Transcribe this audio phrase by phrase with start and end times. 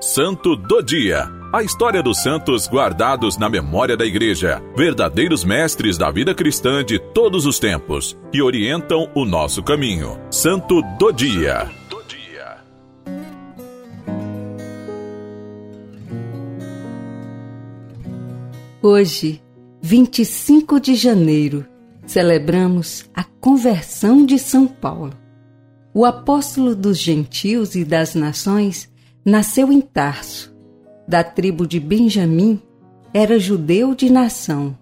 [0.00, 1.26] Santo do Dia.
[1.50, 6.98] A história dos santos guardados na memória da Igreja, verdadeiros mestres da vida cristã de
[6.98, 10.20] todos os tempos, que orientam o nosso caminho.
[10.30, 11.70] Santo do Dia.
[18.82, 19.42] Hoje,
[19.80, 21.64] 25 de janeiro,
[22.06, 25.14] celebramos a conversão de São Paulo.
[25.94, 28.94] O apóstolo dos gentios e das nações
[29.26, 30.54] nasceu em Tarso,
[31.08, 32.62] da tribo de Benjamim,
[33.12, 34.78] era judeu de nação.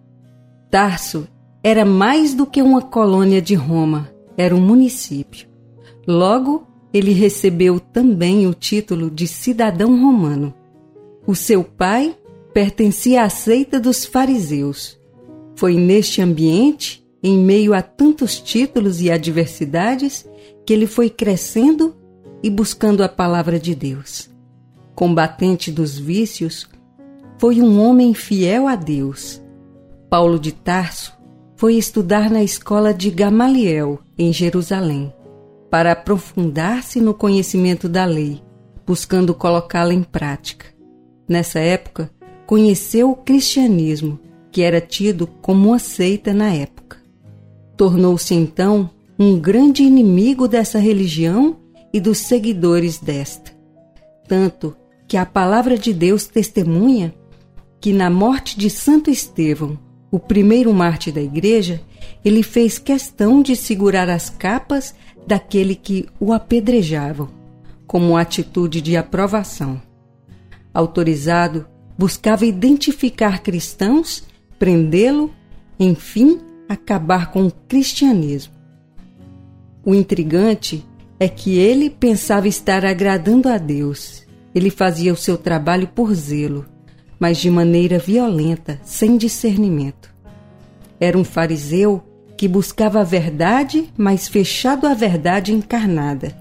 [0.70, 1.26] Tarso
[1.62, 5.48] era mais do que uma colônia de Roma, era um município.
[6.06, 10.52] Logo, ele recebeu também o título de cidadão romano.
[11.26, 12.14] O seu pai
[12.52, 15.00] pertencia à seita dos fariseus.
[15.56, 20.28] Foi neste ambiente, em meio a tantos títulos e adversidades,
[20.66, 21.96] que ele foi crescendo
[22.42, 24.33] e buscando a palavra de Deus
[24.94, 26.68] combatente dos vícios,
[27.38, 29.42] foi um homem fiel a Deus.
[30.08, 31.12] Paulo de Tarso
[31.56, 35.12] foi estudar na escola de Gamaliel, em Jerusalém,
[35.70, 38.42] para aprofundar-se no conhecimento da lei,
[38.86, 40.66] buscando colocá-la em prática.
[41.28, 42.10] Nessa época,
[42.46, 44.18] conheceu o cristianismo,
[44.50, 46.98] que era tido como uma seita na época.
[47.76, 51.56] Tornou-se então um grande inimigo dessa religião
[51.92, 53.52] e dos seguidores desta.
[54.28, 57.14] Tanto que a palavra de Deus testemunha
[57.84, 59.78] que na morte de Santo Estevão,
[60.10, 61.82] o primeiro mártir da igreja,
[62.24, 64.94] ele fez questão de segurar as capas
[65.26, 67.28] daquele que o apedrejavam,
[67.86, 69.82] como atitude de aprovação.
[70.72, 71.66] Autorizado,
[71.98, 74.24] buscava identificar cristãos,
[74.58, 75.30] prendê-lo,
[75.78, 78.54] enfim, acabar com o cristianismo.
[79.84, 80.82] O intrigante
[81.20, 84.23] é que ele pensava estar agradando a Deus
[84.54, 86.64] ele fazia o seu trabalho por zelo,
[87.18, 90.14] mas de maneira violenta, sem discernimento.
[91.00, 92.02] Era um fariseu
[92.36, 96.36] que buscava a verdade, mas fechado à verdade encarnada.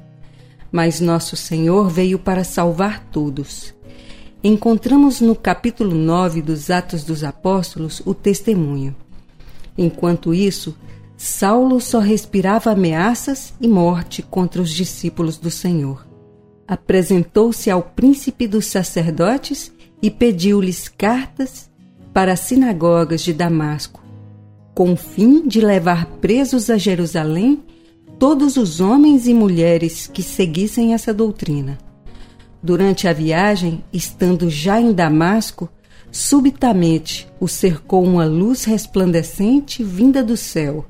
[0.72, 3.74] Mas nosso Senhor veio para salvar todos.
[4.44, 8.96] Encontramos no capítulo 9 dos Atos dos Apóstolos o testemunho.
[9.78, 10.76] Enquanto isso,
[11.16, 16.13] Saulo só respirava ameaças e morte contra os discípulos do Senhor
[16.68, 21.70] apresentou-se ao príncipe dos sacerdotes e pediu-lhes cartas
[22.14, 24.04] para as sinagogas de Damasco,
[24.74, 27.64] com o fim de levar presos a Jerusalém
[28.20, 31.78] todos os homens e mulheres que seguissem essa doutrina.
[32.62, 35.68] Durante a viagem, estando já em Damasco,
[36.12, 40.86] subitamente o cercou uma luz resplandecente vinda do céu.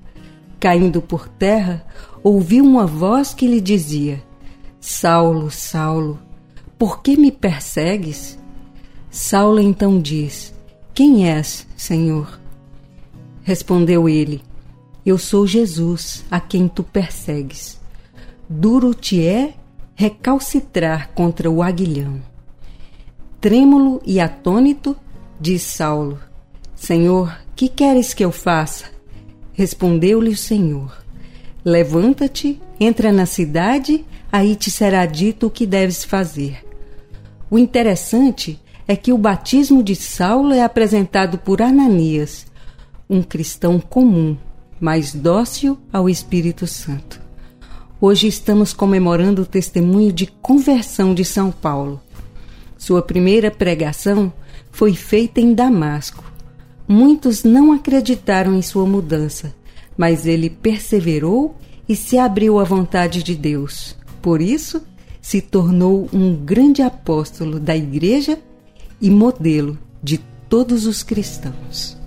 [0.60, 1.84] Caindo por terra,
[2.24, 4.22] ouviu uma voz que lhe dizia:
[4.86, 6.20] Saulo, Saulo,
[6.78, 8.38] por que me persegues?
[9.10, 10.54] Saulo então diz:
[10.94, 12.38] Quem és, Senhor?
[13.44, 14.44] Respondeu ele:
[15.06, 17.80] Eu sou Jesus, a quem tu persegues.
[18.50, 19.54] Duro te é
[19.96, 22.22] recalcitrar contra o aguilhão.
[23.40, 24.98] Trêmulo e atônito,
[25.40, 26.20] diz Saulo:
[26.76, 28.92] Senhor, que queres que eu faça?
[29.54, 31.03] Respondeu-lhe o Senhor:
[31.66, 36.66] Levanta-te, entra na cidade aí te será dito o que deves fazer.
[37.51, 42.47] O interessante é que o batismo de Saulo é apresentado por Ananias,
[43.07, 44.35] um cristão comum,
[44.79, 47.22] mas dócil ao Espírito Santo.
[48.01, 52.01] Hoje estamos comemorando o testemunho de conversão de São Paulo.
[52.75, 54.34] Sua primeira pregação
[54.72, 56.24] foi feita em Damasco.
[56.88, 59.53] Muitos não acreditaram em sua mudança,
[59.98, 61.56] mas ele perseverou
[61.88, 63.96] e se abriu à vontade de Deus.
[64.22, 64.81] Por isso,
[65.22, 68.38] se tornou um grande apóstolo da Igreja
[69.02, 71.98] e modelo de todos os cristãos.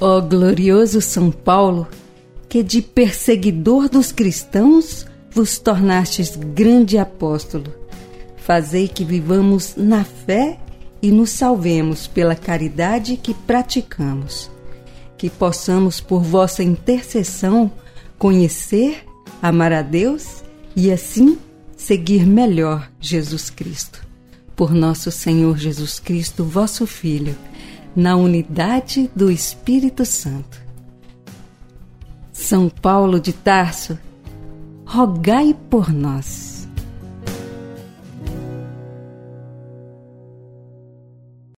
[0.00, 1.86] Ó oh, glorioso São Paulo,
[2.48, 7.72] que de perseguidor dos cristãos vos tornastes grande apóstolo.
[8.36, 10.58] Fazei que vivamos na fé
[11.02, 14.50] e nos salvemos pela caridade que praticamos
[15.20, 17.70] que possamos, por vossa intercessão,
[18.18, 19.04] conhecer,
[19.42, 20.42] amar a Deus
[20.74, 21.36] e assim
[21.76, 24.02] seguir melhor Jesus Cristo.
[24.56, 27.36] Por nosso Senhor Jesus Cristo, vosso Filho,
[27.94, 30.58] na unidade do Espírito Santo.
[32.32, 33.98] São Paulo de Tarso,
[34.86, 36.49] rogai por nós.